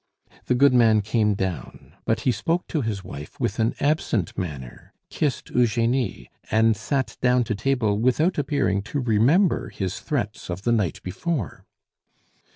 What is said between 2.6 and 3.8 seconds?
to his wife with an